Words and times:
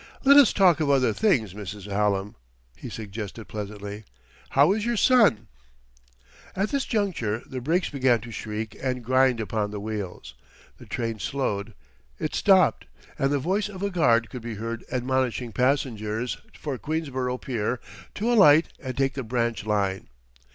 "Let 0.23 0.35
us 0.37 0.51
talk 0.51 0.79
of 0.79 0.89
other 0.89 1.13
things, 1.13 1.53
Mrs. 1.53 1.83
Hallam," 1.85 2.35
he 2.75 2.89
suggested 2.89 3.47
pleasantly. 3.47 4.03
"How 4.49 4.71
is 4.73 4.83
your 4.83 4.97
son?" 4.97 5.45
At 6.55 6.69
this 6.71 6.85
juncture 6.85 7.43
the 7.45 7.61
brakes 7.61 7.91
began 7.91 8.19
to 8.21 8.31
shriek 8.31 8.75
and 8.81 9.03
grind 9.03 9.39
upon 9.39 9.69
the 9.69 9.79
wheels. 9.79 10.33
The 10.79 10.87
train 10.87 11.19
slowed; 11.19 11.75
it 12.17 12.33
stopped; 12.33 12.87
and 13.19 13.29
the 13.31 13.37
voice 13.37 13.69
of 13.69 13.83
a 13.83 13.91
guard 13.91 14.31
could 14.31 14.41
be 14.41 14.55
heard 14.55 14.83
admonishing 14.91 15.51
passengers 15.53 16.35
for 16.57 16.79
Queensborough 16.79 17.37
Pier 17.37 17.79
to 18.15 18.33
alight 18.33 18.69
and 18.79 18.97
take 18.97 19.13
the 19.13 19.21
branch 19.21 19.67
line. 19.67 20.07